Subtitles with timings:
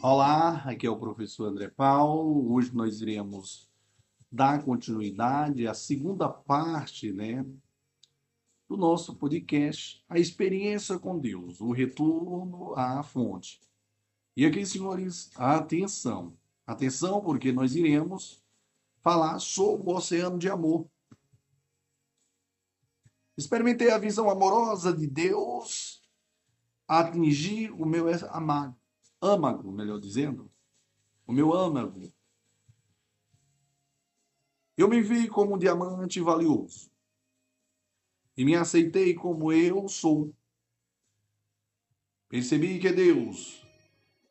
[0.00, 2.52] Olá, aqui é o professor André Paulo.
[2.52, 3.68] Hoje nós iremos
[4.30, 7.44] dar continuidade à segunda parte, né,
[8.68, 13.60] do nosso podcast, a experiência com Deus, o retorno à fonte.
[14.36, 16.32] E aqui, senhores, atenção.
[16.64, 18.40] Atenção, porque nós iremos
[19.02, 20.88] falar sobre o oceano de amor.
[23.36, 26.00] Experimentei a visão amorosa de Deus
[26.86, 28.77] atingir o meu amado
[29.20, 30.50] âmago, melhor dizendo,
[31.26, 32.12] o meu âmago.
[34.76, 36.90] Eu me vi como um diamante valioso
[38.36, 40.32] e me aceitei como eu sou.
[42.28, 43.66] Percebi que Deus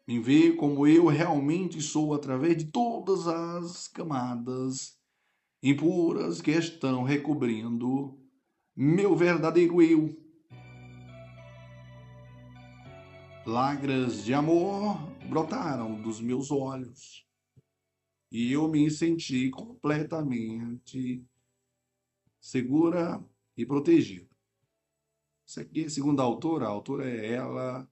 [0.08, 4.98] me vê como eu realmente sou através de todas as camadas
[5.62, 8.18] impuras que estão recobrindo
[8.74, 10.27] meu verdadeiro eu.
[13.48, 14.98] Lágrimas de amor
[15.30, 17.26] brotaram dos meus olhos
[18.30, 21.24] e eu me senti completamente
[22.42, 23.24] segura
[23.56, 24.28] e protegida.
[25.48, 27.90] Isso aqui, segundo a autora, a autora é ela,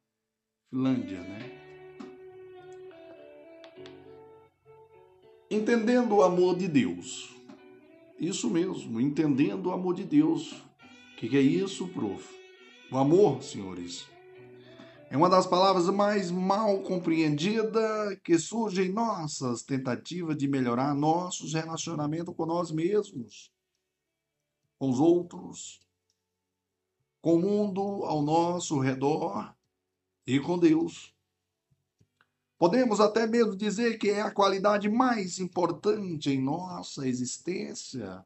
[0.69, 1.39] Finlândia, né?
[5.49, 7.33] Entendendo o amor de Deus.
[8.19, 10.51] Isso mesmo, entendendo o amor de Deus.
[10.51, 12.27] O que, que é isso, prof?
[12.91, 14.13] O amor, senhores,
[15.15, 21.53] é uma das palavras mais mal compreendidas que surge em nossas tentativas de melhorar nossos
[21.53, 23.49] relacionamentos com nós mesmos,
[24.77, 25.79] com os outros,
[27.21, 29.55] com o mundo ao nosso redor
[30.27, 31.15] e com Deus.
[32.57, 38.25] Podemos até mesmo dizer que é a qualidade mais importante em nossa existência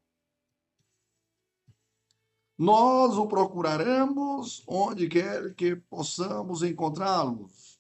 [2.60, 7.80] nós o procuraremos onde quer que possamos encontrá-los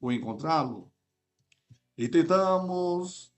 [0.00, 0.90] ou encontrá-lo.
[1.94, 3.30] E tentamos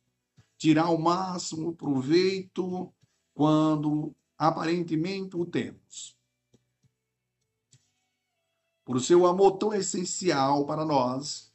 [0.57, 2.95] tirar o máximo proveito
[3.35, 6.17] quando aparentemente o temos.
[8.85, 11.53] Por seu amor tão essencial para nós,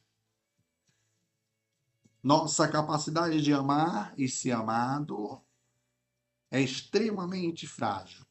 [2.22, 5.42] nossa capacidade de amar e ser amado
[6.52, 8.25] é extremamente frágil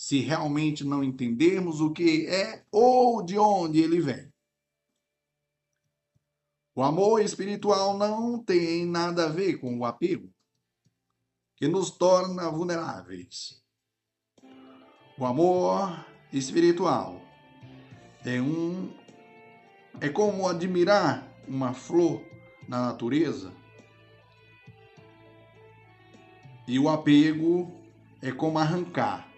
[0.00, 4.32] se realmente não entendermos o que é ou de onde ele vem.
[6.74, 10.32] O amor espiritual não tem nada a ver com o apego,
[11.54, 13.62] que nos torna vulneráveis.
[15.18, 17.20] O amor espiritual
[18.24, 18.96] é um
[20.00, 22.24] é como admirar uma flor
[22.66, 23.54] na natureza.
[26.66, 27.70] E o apego
[28.22, 29.29] é como arrancar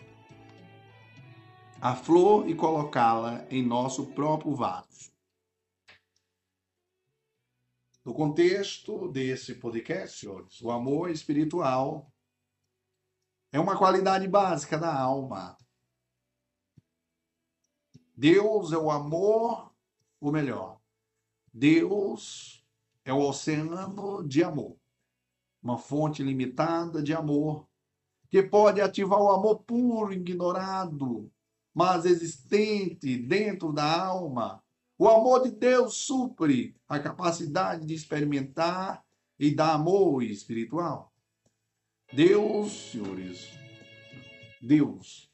[1.85, 5.11] a flor e colocá-la em nosso próprio vaso.
[8.05, 12.09] No contexto desse podcast, senhores, o amor espiritual
[13.51, 15.59] é uma qualidade básica da alma.
[18.17, 19.75] Deus é o amor,
[20.21, 20.81] o melhor.
[21.53, 22.65] Deus
[23.05, 24.79] é o oceano de amor,
[25.61, 27.69] uma fonte limitada de amor
[28.31, 31.32] que pode ativar o amor puro, ignorado,
[31.75, 34.63] mas existente dentro da alma.
[34.99, 39.05] O amor de Deus supre a capacidade de experimentar
[39.39, 41.13] e dar amor espiritual.
[42.13, 43.49] Deus, senhores,
[44.61, 45.33] Deus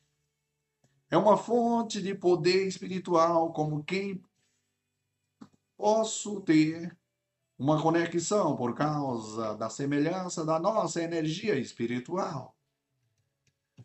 [1.11, 4.23] é uma fonte de poder espiritual como quem
[5.77, 6.97] posso ter
[7.59, 12.58] uma conexão por causa da semelhança da nossa energia espiritual.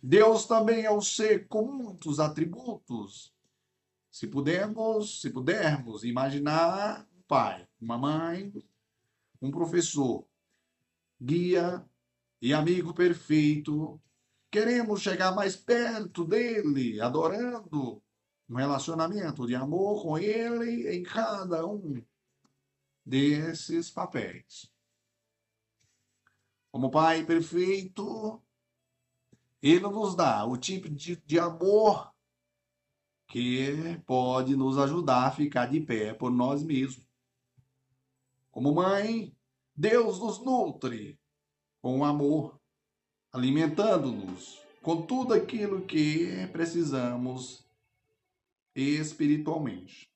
[0.06, 3.34] Deus também é o ser com muitos atributos.
[4.12, 8.54] Se pudermos, se pudermos imaginar um pai, uma mãe,
[9.42, 10.28] um professor,
[11.22, 11.86] guia
[12.42, 13.98] e amigo perfeito,
[14.52, 18.04] queremos chegar mais perto dele, adorando
[18.50, 22.04] um relacionamento de amor com ele em cada um
[23.06, 24.70] desses papéis.
[26.74, 28.44] Como pai perfeito,
[29.64, 32.14] ele nos dá o tipo de, de amor
[33.28, 37.08] que pode nos ajudar a ficar de pé por nós mesmos.
[38.52, 39.34] Como mãe,
[39.74, 41.18] Deus nos nutre
[41.82, 42.60] com amor,
[43.32, 47.66] alimentando-nos com tudo aquilo que precisamos
[48.76, 50.12] espiritualmente.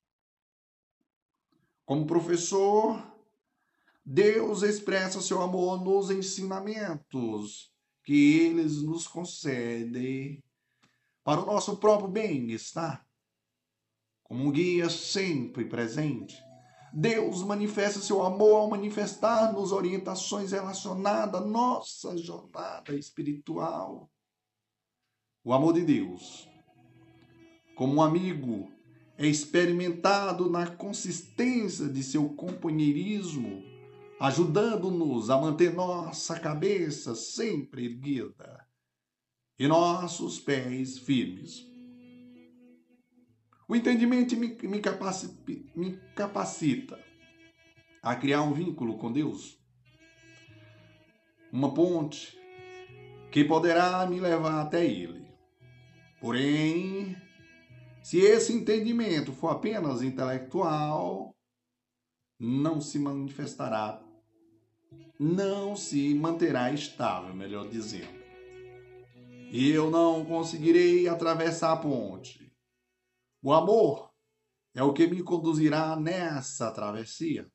[1.86, 3.02] Como professor,
[4.04, 7.72] Deus expressa seu amor nos ensinamentos
[8.08, 10.42] que eles nos concedem
[11.22, 13.06] para o nosso próprio bem-estar,
[14.22, 16.42] como um guia sempre presente,
[16.90, 24.10] Deus manifesta seu amor ao manifestar-nos orientações relacionadas à nossa jornada espiritual.
[25.44, 26.48] O amor de Deus,
[27.76, 28.72] como um amigo,
[29.18, 33.67] é experimentado na consistência de seu companheirismo,
[34.20, 38.66] ajudando-nos a manter nossa cabeça sempre erguida
[39.58, 41.66] e nossos pés firmes.
[43.68, 46.98] O entendimento me, me, capacita, me capacita
[48.02, 49.58] a criar um vínculo com Deus,
[51.52, 52.38] uma ponte
[53.30, 55.28] que poderá me levar até Ele.
[56.20, 57.16] Porém,
[58.02, 61.36] se esse entendimento for apenas intelectual,
[62.40, 64.07] não se manifestará,
[65.18, 68.18] não se manterá estável, melhor dizendo.
[69.52, 72.48] Eu não conseguirei atravessar a ponte
[73.40, 74.10] o amor
[74.74, 77.48] é o que me conduzirá nessa travessia.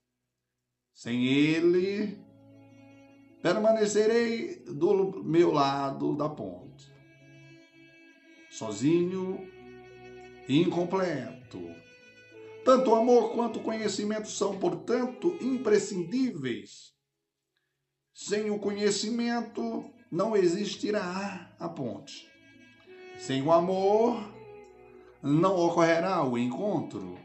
[0.94, 2.18] Sem ele,
[3.42, 6.90] permanecerei do meu lado da ponte,
[8.50, 9.40] sozinho
[10.48, 11.60] e incompleto.
[12.64, 16.94] Tanto amor quanto conhecimento são, portanto, imprescindíveis.
[18.14, 22.30] Sem o conhecimento não existirá a ponte.
[23.18, 24.24] Sem o amor
[25.22, 27.18] não ocorrerá o encontro.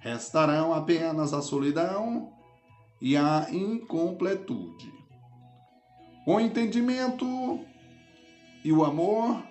[0.00, 2.32] Restarão apenas a solidão
[3.00, 4.92] e a incompletude.
[6.26, 7.26] O entendimento
[8.66, 9.44] e o amor,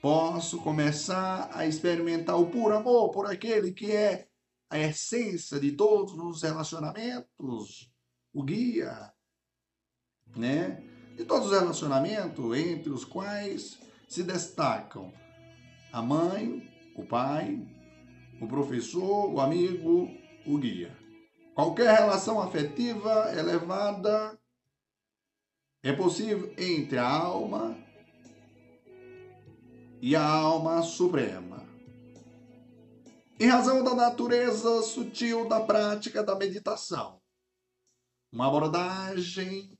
[0.00, 4.28] posso começar a experimentar o puro amor por aquele que é
[4.70, 7.92] a essência de todos os relacionamentos,
[8.34, 9.12] o guia,
[10.36, 10.82] né?
[11.16, 13.78] De todos os relacionamentos, entre os quais
[14.08, 15.12] se destacam
[15.92, 17.64] a mãe, o pai,
[18.40, 20.10] o professor, o amigo,
[20.44, 20.96] o guia.
[21.54, 24.36] Qualquer relação afetiva elevada
[25.84, 27.78] é possível entre a alma
[30.02, 31.62] e a alma suprema.
[33.38, 37.20] Em razão da natureza sutil da prática da meditação,
[38.34, 39.78] uma abordagem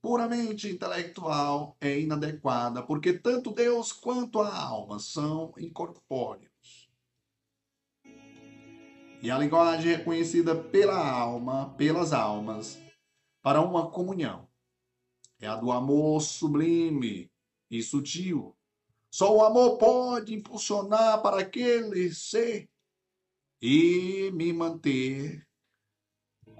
[0.00, 6.90] puramente intelectual é inadequada, porque tanto Deus quanto a alma são incorpóreos.
[9.22, 12.78] E a linguagem é conhecida pela alma, pelas almas,
[13.42, 14.48] para uma comunhão.
[15.38, 17.30] É a do amor sublime
[17.70, 18.56] e sutil.
[19.10, 22.70] Só o amor pode impulsionar para aquele ser
[23.60, 25.46] e me manter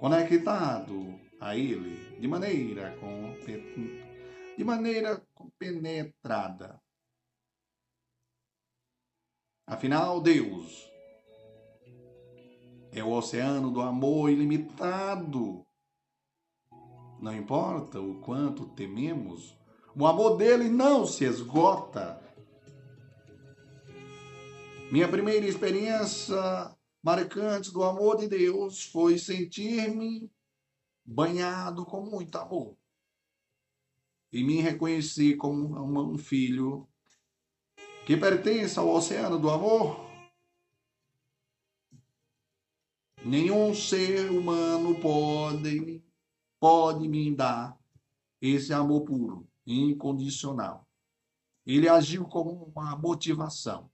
[0.01, 2.97] conectado a ele de maneira
[4.57, 5.23] de maneira
[5.59, 6.81] penetrada.
[9.67, 10.89] Afinal, Deus
[12.91, 15.63] é o oceano do amor ilimitado.
[17.19, 19.55] Não importa o quanto tememos,
[19.95, 22.19] o amor dele não se esgota.
[24.91, 30.31] Minha primeira experiência marcante do amor de Deus foi sentir-me
[31.03, 32.77] banhado com muito amor.
[34.31, 36.87] E me reconheci como um filho
[38.05, 40.09] que pertence ao oceano do amor.
[43.23, 46.03] Nenhum ser humano pode,
[46.59, 47.77] pode me dar
[48.39, 50.87] esse amor puro, incondicional.
[51.65, 53.91] Ele agiu como uma motivação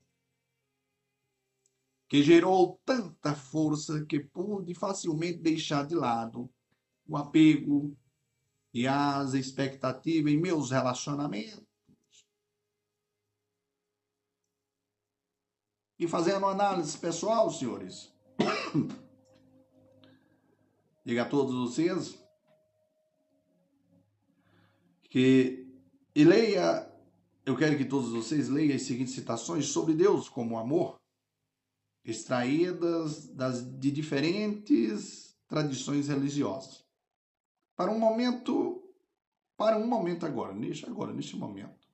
[2.08, 6.50] que gerou tanta força que pude facilmente deixar de lado
[7.06, 7.96] o apego
[8.72, 11.66] e as expectativas em meus relacionamentos.
[15.98, 18.14] E fazendo análise pessoal, senhores,
[21.04, 22.22] diga a todos vocês
[25.10, 25.66] que
[26.14, 26.90] e leia,
[27.44, 30.98] eu quero que todos vocês leiam as seguintes citações sobre Deus como amor,
[32.08, 36.82] extraídas das, de diferentes tradições religiosas
[37.76, 38.82] para um momento,
[39.58, 41.86] para um momento agora, neste agora, neste momento.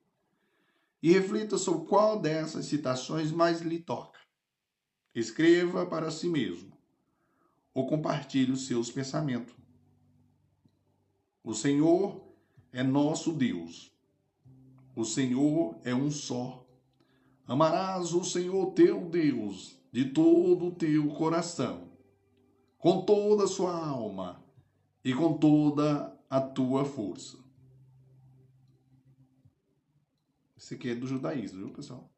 [1.03, 4.21] E reflita sobre qual dessas citações mais lhe toca.
[5.13, 6.73] Escreva para si mesmo
[7.75, 9.55] ou compartilhe os seus pensamentos.
[11.43, 12.25] O Senhor
[12.73, 13.93] é nosso Deus.
[14.95, 16.65] O Senhor é um só.
[17.47, 21.89] Amarás o Senhor teu Deus de todo o teu coração,
[22.79, 24.45] com toda a sua alma
[25.05, 27.39] e com toda a tua força.
[30.57, 32.13] Isso aqui é do judaísmo, viu, pessoal?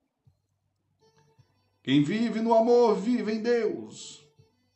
[1.83, 4.27] Quem vive no amor vive em Deus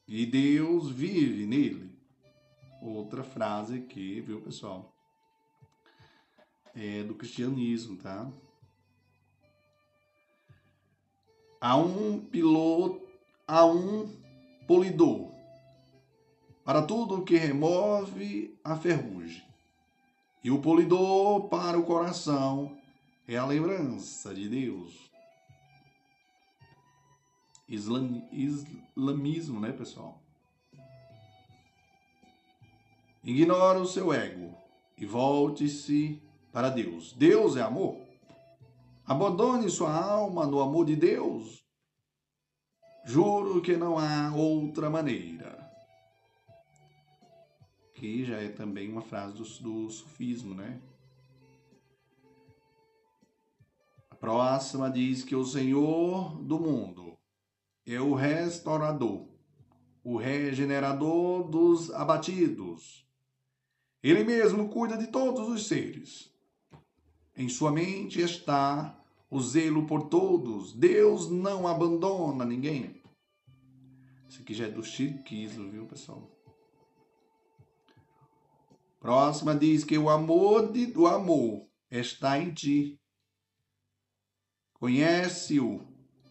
[0.07, 1.99] e Deus vive nele.
[2.83, 4.95] Outra frase aqui, viu, pessoal?
[6.75, 8.30] É do cristianismo, tá?
[11.61, 13.07] Há um piloto,
[13.47, 14.09] há um
[14.67, 15.31] polidor
[16.64, 19.45] para tudo que remove a ferrugem.
[20.43, 22.76] E o polidor para o coração
[23.29, 25.11] é a lembrança de Deus
[27.71, 30.21] islam, islamismo, né, pessoal?
[33.23, 34.55] Ignore o seu ego
[34.99, 36.21] e volte-se
[36.52, 37.12] para Deus.
[37.12, 38.10] Deus é amor.
[39.11, 41.67] Abandone sua alma no amor de Deus.
[43.05, 45.69] Juro que não há outra maneira.
[47.93, 50.81] Que já é também uma frase do, do sufismo, né?
[54.11, 57.19] A próxima diz que o Senhor do mundo
[57.85, 59.26] é o restaurador,
[60.05, 63.05] o regenerador dos abatidos.
[64.05, 66.31] Ele mesmo cuida de todos os seres.
[67.37, 69.00] Em sua mente está
[69.30, 70.72] o zelo por todos.
[70.72, 73.00] Deus não abandona ninguém.
[74.28, 76.28] Isso aqui já é do chiquismo, viu, pessoal?
[78.99, 83.00] Próxima diz que o amor de, do amor está em ti.
[84.75, 85.80] Conhece-o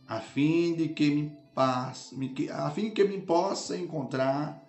[0.08, 2.16] a fim de que me passe,
[2.52, 4.64] a fim de que me possa encontrar,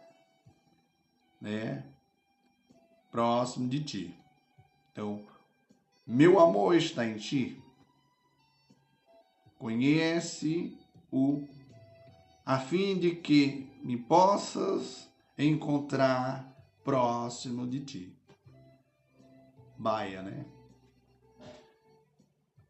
[1.40, 1.84] né,
[3.10, 4.14] próximo de ti.
[4.92, 5.24] Então,
[6.06, 7.59] meu amor está em ti.
[9.60, 10.74] Conhece
[11.12, 11.46] o
[12.46, 18.18] a fim de que me possas encontrar próximo de ti.
[19.76, 20.46] Baia, né?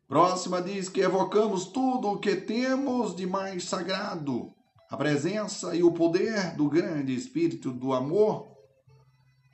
[0.09, 4.53] Próxima diz que evocamos tudo o que temos de mais sagrado,
[4.91, 8.49] a presença e o poder do grande Espírito do amor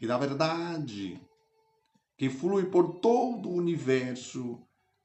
[0.00, 1.20] e da verdade,
[2.16, 4.58] que flui por todo o universo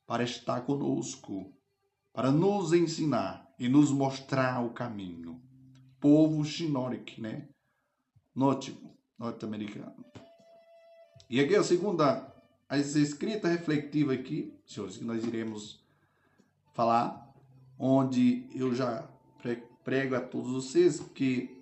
[0.08, 1.54] para estar conosco,
[2.14, 5.42] para nos ensinar e nos mostrar o caminho.
[6.00, 7.48] Povo Chinorik, né?
[8.34, 10.06] Norte-americano.
[11.30, 12.32] E aqui a segunda
[12.68, 15.86] a escrita reflexiva aqui, senhores, que nós iremos
[16.74, 17.34] falar,
[17.78, 19.10] onde eu já
[19.84, 21.62] prego a todos vocês que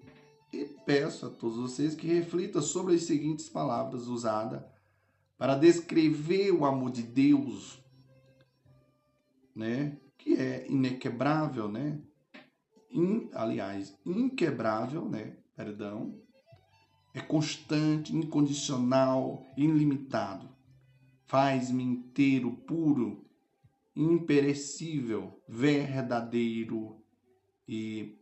[0.53, 4.61] e peço a todos vocês que reflitam sobre as seguintes palavras usadas
[5.37, 7.79] para descrever o amor de Deus,
[9.55, 9.97] né?
[10.19, 11.99] Que é inequebrável, né?
[12.91, 15.35] In, aliás, inquebrável, né?
[15.55, 16.15] Perdão.
[17.13, 20.59] É constante, incondicional, ilimitado
[21.29, 23.23] faz-me inteiro, puro,
[23.95, 26.99] imperecível, verdadeiro
[27.67, 28.17] e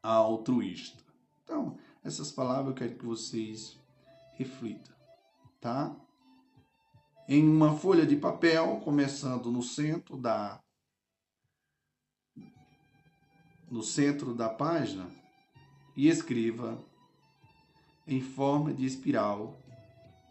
[0.00, 1.02] altruísta.
[1.42, 3.76] Então, essas palavras eu quero que vocês
[4.34, 4.94] reflitam,
[5.60, 5.96] tá?
[7.28, 10.61] Em uma folha de papel, começando no centro da
[13.72, 15.08] no centro da página
[15.96, 16.78] e escreva
[18.06, 19.58] em forma de espiral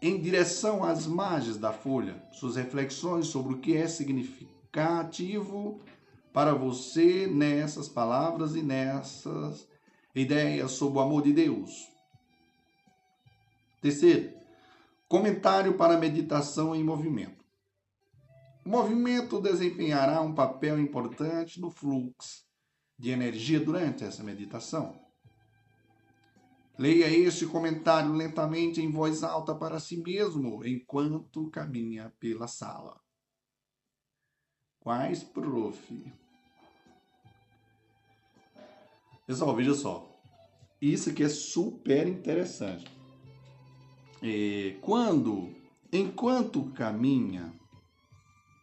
[0.00, 5.80] em direção às margens da folha, suas reflexões sobre o que é significativo
[6.32, 9.66] para você nessas palavras e nessas
[10.14, 11.88] ideias sobre o amor de Deus.
[13.80, 14.32] Terceiro,
[15.08, 17.44] comentário para meditação em movimento.
[18.64, 22.51] O movimento desempenhará um papel importante no fluxo
[23.02, 24.96] de energia durante essa meditação.
[26.78, 33.00] Leia este comentário lentamente em voz alta para si mesmo enquanto caminha pela sala.
[34.78, 36.12] Quais, prof?
[39.26, 40.08] Pessoal, veja só.
[40.80, 42.86] Isso aqui é super interessante.
[44.22, 45.52] É, quando,
[45.92, 47.52] enquanto caminha,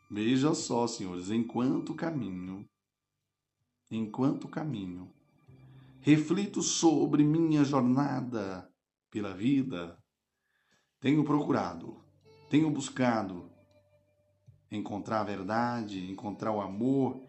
[0.10, 2.66] veja só, senhores, enquanto caminho,
[3.90, 5.12] enquanto caminho,
[6.02, 8.70] reflito sobre minha jornada
[9.10, 9.98] pela vida.
[11.00, 12.04] Tenho procurado,
[12.50, 13.50] tenho buscado
[14.72, 17.22] encontrar a verdade, encontrar o amor.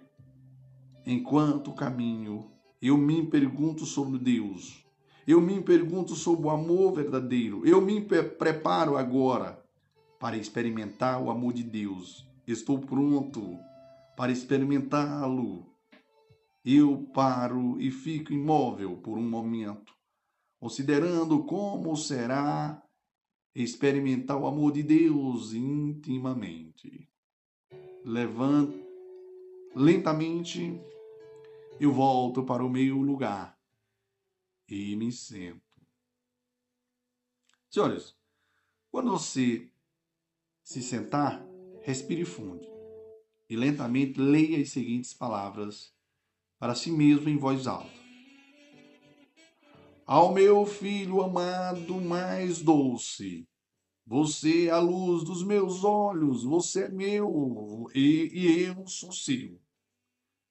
[1.06, 2.50] Enquanto caminho,
[2.82, 4.84] eu me pergunto sobre Deus.
[5.26, 7.66] Eu me pergunto sobre o amor verdadeiro.
[7.66, 9.62] Eu me preparo agora
[10.18, 12.28] para experimentar o amor de Deus.
[12.46, 13.58] Estou pronto
[14.16, 15.69] para experimentá-lo
[16.64, 19.94] eu paro e fico imóvel por um momento,
[20.58, 22.82] considerando como será
[23.54, 27.08] experimentar o amor de Deus intimamente.
[28.04, 28.78] Levanto
[29.74, 30.80] lentamente,
[31.80, 33.58] eu volto para o meu lugar
[34.68, 35.60] e me sento.
[37.68, 38.16] Senhores,
[38.90, 39.70] quando você
[40.62, 41.44] se sentar,
[41.82, 42.68] respire fundo
[43.48, 45.94] e lentamente leia as seguintes palavras
[46.60, 47.98] para si mesmo em voz alta.
[50.04, 53.48] Ao meu filho amado mais doce,
[54.06, 59.58] você é a luz dos meus olhos, você é meu e, e eu sou seu.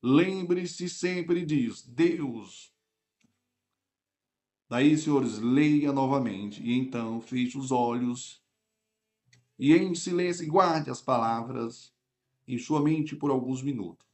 [0.02, 2.74] Lembre-se sempre disso, Deus.
[4.68, 8.42] Daí, senhores, leia novamente e então feche os olhos
[9.60, 11.94] e em silêncio guarde as palavras
[12.48, 14.09] em sua mente por alguns minutos.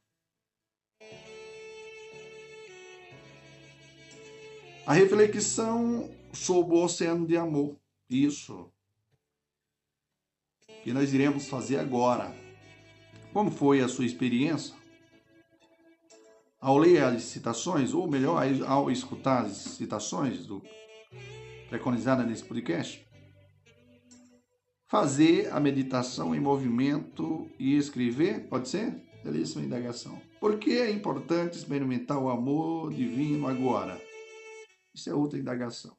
[4.86, 7.76] A reflexão sobre o oceano de amor.
[8.08, 8.70] Isso
[10.84, 12.32] que nós iremos fazer agora.
[13.32, 14.76] Como foi a sua experiência?
[16.60, 20.62] Ao ler as citações, ou melhor, ao escutar as citações do
[21.68, 23.04] preconizada nesse podcast,
[24.86, 28.94] fazer a meditação em movimento e escrever, pode ser?
[29.24, 30.22] Belíssima indagação.
[30.38, 34.05] Por que é importante experimentar o amor divino agora?
[34.96, 35.94] Isso é outra indagação.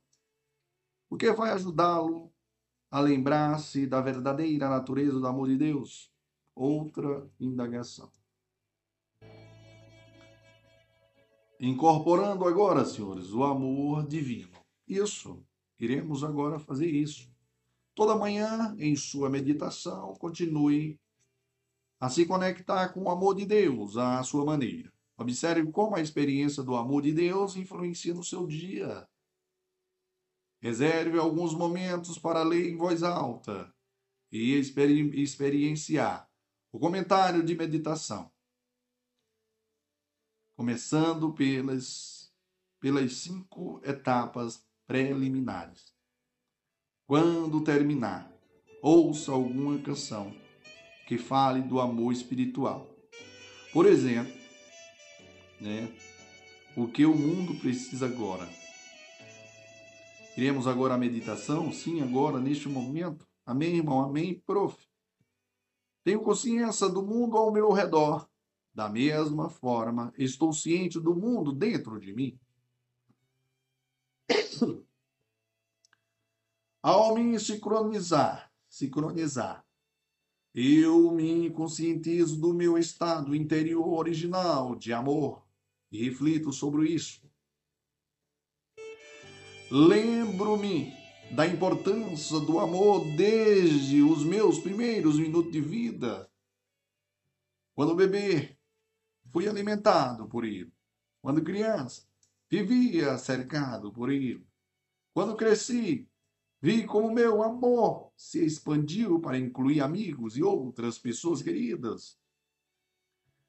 [1.08, 2.34] O que vai ajudá-lo
[2.90, 6.12] a lembrar-se da verdadeira natureza do amor de Deus?
[6.56, 8.12] Outra indagação.
[11.60, 14.58] Incorporando agora, senhores, o amor divino.
[14.88, 15.46] Isso,
[15.80, 17.32] iremos agora fazer isso.
[17.94, 21.00] Toda manhã, em sua meditação, continue
[22.00, 24.92] a se conectar com o amor de Deus à sua maneira.
[25.18, 29.10] Observe como a experiência do amor de Deus influencia no seu dia.
[30.62, 33.74] Reserve alguns momentos para ler em voz alta
[34.32, 36.30] e experi experienciar
[36.72, 38.32] o comentário de meditação.
[40.56, 42.32] Começando pelas,
[42.80, 45.96] pelas cinco etapas preliminares.
[47.08, 48.32] Quando terminar,
[48.82, 50.36] ouça alguma canção
[51.08, 52.88] que fale do amor espiritual.
[53.72, 54.47] Por exemplo,
[55.60, 55.92] né,
[56.76, 58.48] o que o mundo precisa agora
[60.38, 61.72] Iremos agora a meditação?
[61.72, 63.28] Sim, agora, neste momento.
[63.44, 64.02] Amém, irmão?
[64.02, 64.78] Amém, prof.
[66.04, 68.30] Tenho consciência do mundo ao meu redor.
[68.72, 72.40] Da mesma forma, estou ciente do mundo dentro de mim.
[76.84, 79.66] Ao me sincronizar, sincronizar,
[80.54, 85.47] eu me conscientizo do meu estado interior original de amor
[85.92, 87.22] e reflito sobre isso.
[89.70, 90.94] Lembro-me
[91.36, 96.30] da importância do amor desde os meus primeiros minutos de vida.
[97.76, 98.58] Quando bebê,
[99.32, 100.72] fui alimentado por ele.
[101.22, 102.08] Quando criança,
[102.50, 104.46] vivia cercado por ele.
[105.14, 106.08] Quando cresci,
[106.62, 112.18] vi como meu amor se expandiu para incluir amigos e outras pessoas queridas.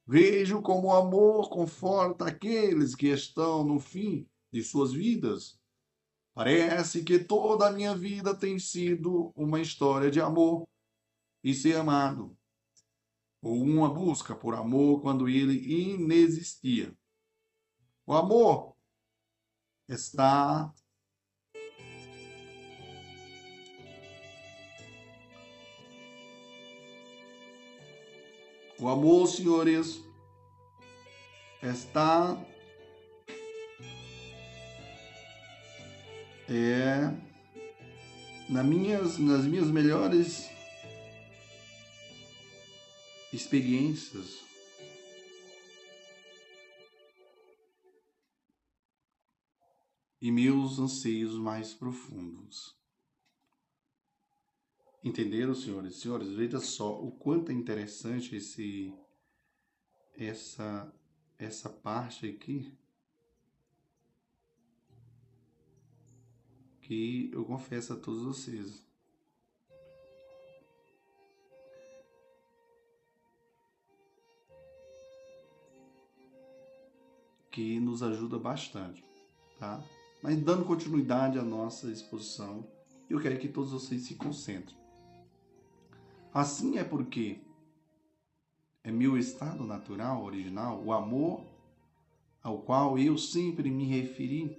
[0.09, 5.59] Vejo como o amor conforta aqueles que estão no fim de suas vidas
[6.39, 10.69] Parece que toda a minha vida tem sido uma história de amor
[11.43, 12.39] e ser amado,
[13.43, 15.59] ou uma busca por amor quando ele
[15.93, 16.97] inexistia.
[18.07, 18.77] O amor
[19.89, 20.73] está
[28.81, 30.01] O amor, senhores,
[31.61, 32.41] está
[36.49, 37.13] é
[38.49, 40.49] nas minhas, nas minhas melhores
[43.33, 44.47] experiências.
[50.21, 52.78] E meus anseios mais profundos.
[55.03, 55.97] Entenderam, senhores?
[55.97, 58.93] Senhores, veja só o quanto é interessante esse,
[60.17, 60.93] essa,
[61.39, 62.77] essa parte aqui.
[66.89, 68.83] que eu confesso a todos vocês.
[77.51, 79.05] Que nos ajuda bastante,
[79.59, 79.85] tá?
[80.23, 82.67] Mas dando continuidade à nossa exposição,
[83.11, 84.88] eu quero que todos vocês se concentrem.
[86.39, 87.41] Assim é porque
[88.85, 91.45] é meu estado natural, original, o amor
[92.41, 94.57] ao qual eu sempre me referi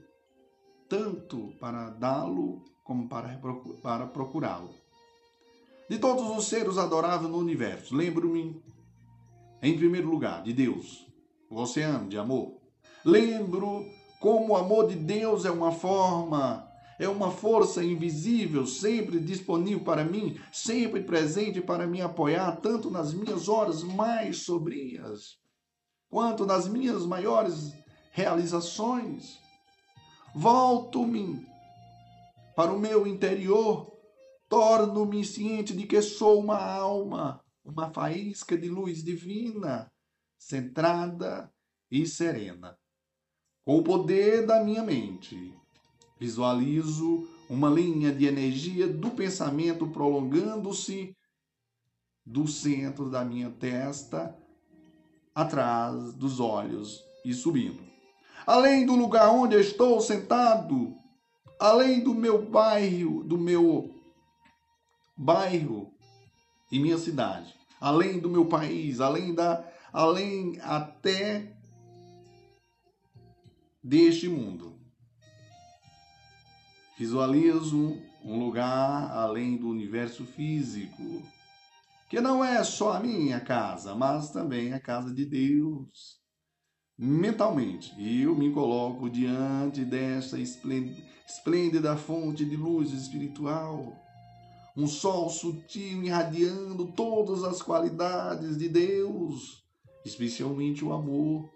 [0.89, 4.75] tanto para dá-lo como para, procurá-lo.
[5.89, 8.61] De todos os seres adoráveis no universo, lembro-me,
[9.61, 11.07] em primeiro lugar, de Deus,
[11.49, 12.59] o oceano de amor.
[13.05, 13.85] Lembro
[14.19, 16.68] como o amor de Deus é uma forma,
[16.99, 23.13] é uma força invisível, sempre disponível para mim, sempre presente para me apoiar, tanto nas
[23.13, 25.37] minhas horas mais sobrias,
[26.09, 27.73] quanto nas minhas maiores
[28.11, 29.39] realizações.
[30.35, 31.47] Volto-me
[32.53, 33.97] para o meu interior,
[34.49, 39.89] torno-me ciente de que sou uma alma, uma faísca de luz divina,
[40.37, 41.49] centrada
[41.89, 42.77] e serena.
[43.63, 45.58] Com o poder da minha mente,
[46.19, 51.15] visualizo uma linha de energia do pensamento prolongando-se
[52.25, 54.35] do centro da minha testa
[55.33, 57.81] atrás dos olhos e subindo.
[58.45, 60.95] Além do lugar onde estou sentado,
[61.59, 63.89] além do meu bairro, do meu
[65.17, 65.91] bairro
[66.71, 71.51] e minha cidade, além do meu país, além da além até
[73.83, 74.78] deste mundo.
[76.99, 81.23] Visualizo um lugar além do universo físico,
[82.09, 86.19] que não é só a minha casa, mas também a casa de Deus.
[86.97, 93.95] Mentalmente, eu me coloco diante desta esplêndida fonte de luz espiritual,
[94.75, 99.63] um sol sutil irradiando todas as qualidades de Deus,
[100.03, 101.49] especialmente o amor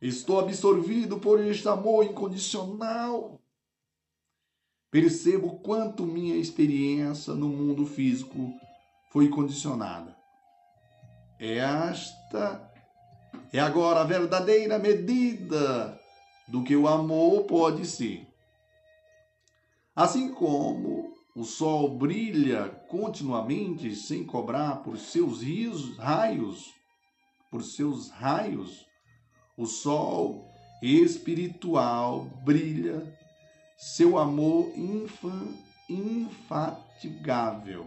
[0.00, 3.40] Estou absorvido por este amor incondicional.
[4.90, 8.54] Percebo quanto minha experiência no mundo físico
[9.10, 10.16] foi condicionada.
[11.38, 12.68] É esta
[13.52, 15.98] é agora a verdadeira medida
[16.46, 18.26] do que o amor pode ser.
[19.94, 25.42] Assim como o sol brilha continuamente sem cobrar por seus
[25.96, 26.74] raios,
[27.50, 28.86] por seus raios,
[29.56, 30.48] o sol
[30.82, 33.17] espiritual brilha,
[33.78, 34.72] seu amor
[35.88, 37.86] infatigável.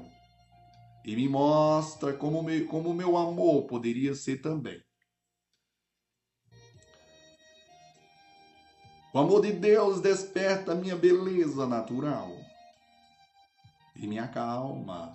[1.03, 4.81] E me mostra como meu, como meu amor poderia ser também.
[9.13, 12.31] O amor de Deus desperta minha beleza natural
[13.93, 15.13] e me acalma,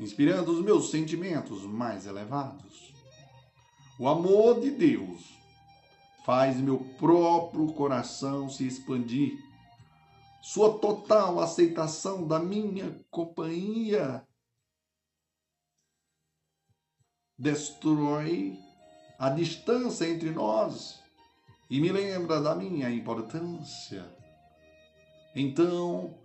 [0.00, 2.94] inspirando os meus sentimentos mais elevados.
[3.98, 5.36] O amor de Deus
[6.24, 9.45] faz meu próprio coração se expandir.
[10.46, 14.24] Sua total aceitação da minha companhia
[17.36, 18.56] destrói
[19.18, 21.02] a distância entre nós
[21.68, 24.08] e me lembra da minha importância.
[25.34, 26.16] Então,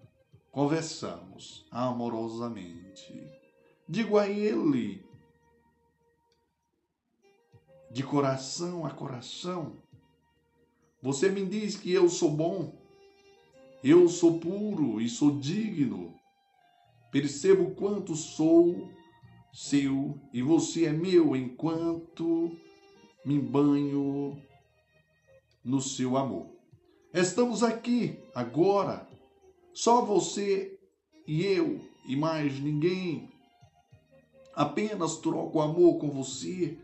[0.51, 3.27] conversamos amorosamente.
[3.89, 5.03] Digo a ele,
[7.89, 9.81] de coração a coração,
[11.01, 12.80] você me diz que eu sou bom,
[13.83, 16.13] eu sou puro e sou digno.
[17.11, 18.89] Percebo quanto sou
[19.53, 22.55] seu e você é meu enquanto
[23.25, 24.41] me banho
[25.63, 26.47] no seu amor.
[27.13, 29.07] Estamos aqui agora,
[29.73, 30.79] só você
[31.27, 33.29] e eu e mais ninguém.
[34.55, 36.77] Apenas troco amor com você,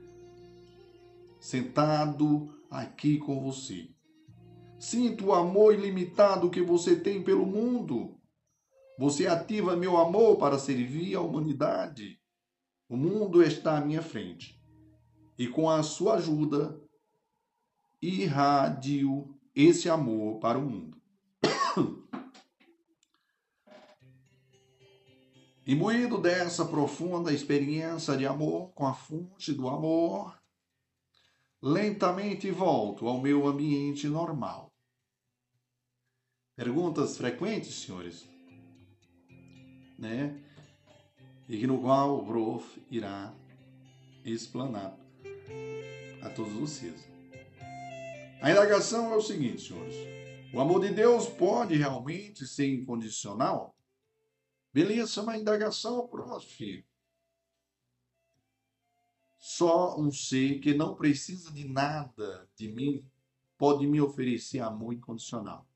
[1.40, 3.97] sentado aqui com você.
[4.80, 8.18] Sinto o amor ilimitado que você tem pelo mundo.
[9.00, 12.20] Você ativa meu amor para servir a humanidade.
[12.88, 14.58] O mundo está à minha frente.
[15.38, 16.82] E com a sua ajuda,
[18.02, 20.98] irradio esse amor para o mundo.
[25.66, 30.40] Imbuído dessa profunda experiência de amor com a fonte do amor,
[31.62, 34.67] lentamente volto ao meu ambiente normal.
[36.58, 38.28] Perguntas frequentes, senhores,
[39.96, 40.44] né?
[41.48, 43.32] E no qual o prof irá
[44.26, 44.98] explanar
[46.24, 47.08] a todos vocês.
[48.42, 49.94] A indagação é o seguinte, senhores.
[50.52, 53.78] O amor de Deus pode realmente ser incondicional?
[54.74, 56.84] Beleza, uma indagação, prof.
[59.38, 63.08] Só um ser que não precisa de nada de mim
[63.60, 65.68] pode me oferecer amor incondicional.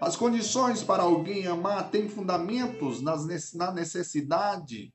[0.00, 4.92] As condições para alguém amar têm fundamentos na necessidade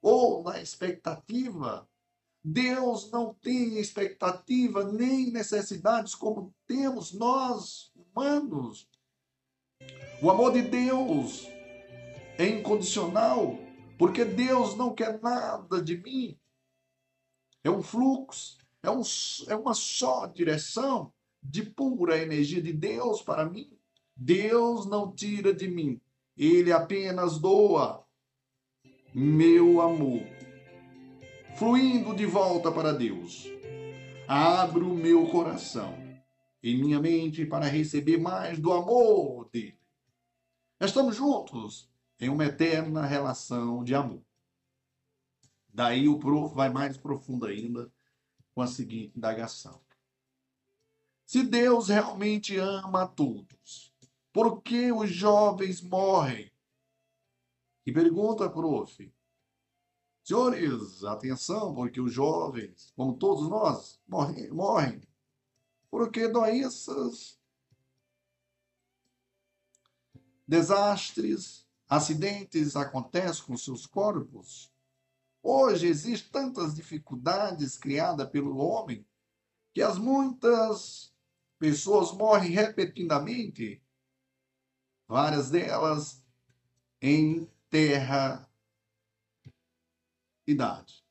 [0.00, 1.86] ou na expectativa.
[2.42, 8.88] Deus não tem expectativa nem necessidades como temos nós, humanos.
[10.22, 11.46] O amor de Deus
[12.38, 13.58] é incondicional
[13.98, 16.38] porque Deus não quer nada de mim.
[17.62, 19.02] é um fluxo, é, um,
[19.48, 21.12] é uma só direção
[21.48, 23.72] de pura energia de Deus para mim.
[24.14, 26.00] Deus não tira de mim,
[26.36, 28.04] Ele apenas doa
[29.14, 30.22] meu amor,
[31.56, 33.46] fluindo de volta para Deus.
[34.26, 35.96] Abro meu coração
[36.62, 39.78] e minha mente para receber mais do amor dele.
[40.78, 44.22] Estamos juntos em uma eterna relação de amor.
[45.72, 47.90] Daí o prof vai mais profundo ainda
[48.54, 49.80] com a seguinte indagação.
[51.28, 53.92] Se Deus realmente ama a todos,
[54.32, 56.50] por que os jovens morrem?
[57.84, 59.12] E pergunta, prof.
[60.24, 64.50] Senhores, atenção, porque os jovens, como todos nós, morrem.
[64.50, 65.02] morrem
[65.90, 67.38] porque doenças,
[70.46, 74.72] desastres, acidentes acontecem com seus corpos.
[75.42, 79.06] Hoje existem tantas dificuldades criadas pelo homem
[79.74, 81.17] que as muitas
[81.58, 83.82] pessoas morrem repetidamente,
[85.06, 86.24] várias delas
[87.02, 88.48] em terra
[90.46, 91.04] idade.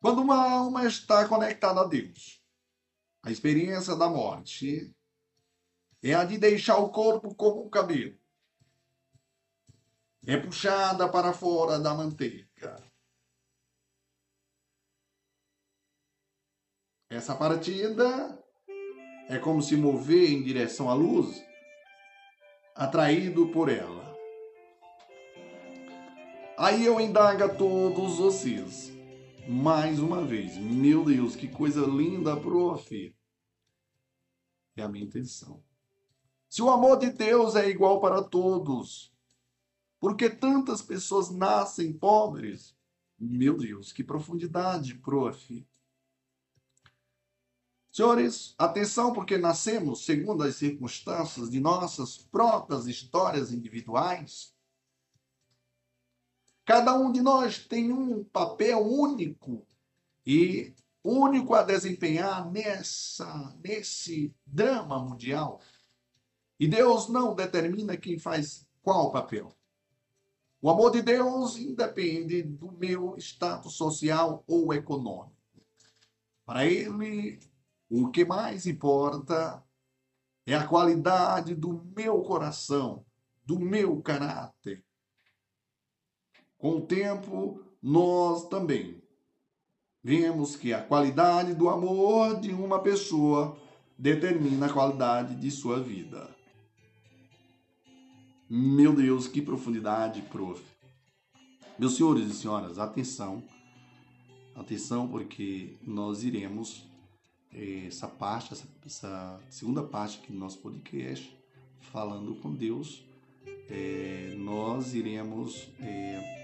[0.00, 2.42] Quando uma alma está conectada a Deus,
[3.22, 4.94] a experiência da morte
[6.02, 8.18] é a de deixar o corpo como um cabelo.
[10.26, 12.49] É puxada para fora da manteiga.
[17.10, 18.40] Essa partida
[19.28, 21.44] é como se mover em direção à luz,
[22.72, 24.16] atraído por ela.
[26.56, 28.92] Aí eu indago a todos vocês
[29.48, 30.56] mais uma vez.
[30.56, 33.12] Meu Deus, que coisa linda, prof.
[34.76, 35.60] É a minha intenção.
[36.48, 39.12] Se o amor de Deus é igual para todos,
[39.98, 42.76] por que tantas pessoas nascem pobres?
[43.18, 45.66] Meu Deus, que profundidade, prof.
[47.92, 54.54] Senhores, atenção, porque nascemos segundo as circunstâncias de nossas próprias histórias individuais.
[56.64, 59.66] Cada um de nós tem um papel único
[60.24, 60.72] e
[61.02, 65.60] único a desempenhar nessa nesse drama mundial.
[66.60, 69.52] E Deus não determina quem faz qual papel.
[70.62, 75.34] O amor de Deus independe do meu status social ou econômico.
[76.44, 77.40] Para ele,
[77.90, 79.62] o que mais importa
[80.46, 83.04] é a qualidade do meu coração,
[83.44, 84.82] do meu caráter,
[86.60, 89.02] com o tempo, nós também
[90.04, 93.56] vemos que a qualidade do amor de uma pessoa
[93.98, 96.28] determina a qualidade de sua vida.
[98.48, 100.62] Meu Deus, que profundidade, prof.
[101.78, 103.42] Meus senhores e senhoras, atenção.
[104.54, 106.89] Atenção, porque nós iremos
[107.52, 111.36] essa parte, essa, essa, segunda parte aqui do nosso podcast,
[111.80, 113.04] falando com Deus,
[113.68, 116.40] é, nós iremos é,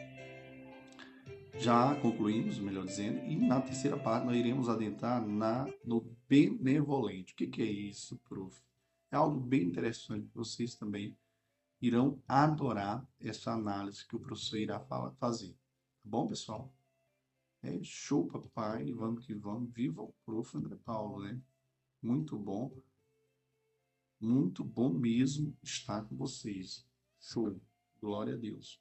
[1.58, 7.32] já concluímos, melhor dizendo, e na terceira parte nós iremos adentrar na, no benevolente.
[7.32, 8.60] O que, que é isso, prof?
[9.10, 11.16] É algo bem interessante que vocês também
[11.80, 14.80] irão adorar essa análise que o professor irá
[15.18, 15.52] fazer.
[15.52, 15.56] Tá
[16.04, 16.75] bom, pessoal?
[17.66, 18.92] É show, papai.
[18.92, 19.72] Vamos que vamos.
[19.72, 20.56] Viva o prof.
[20.56, 21.40] André Paulo, né?
[22.00, 22.72] Muito bom.
[24.20, 26.86] Muito bom mesmo estar com vocês.
[27.18, 27.60] Show.
[28.00, 28.80] Glória a Deus.